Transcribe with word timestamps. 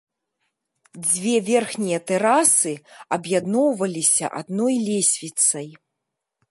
Дзве 1.09 1.33
верхнія 1.49 1.99
тэрасы 2.13 2.73
аб'ядноўваліся 3.19 4.25
адной 4.43 4.75
лесвіцай. 4.89 5.69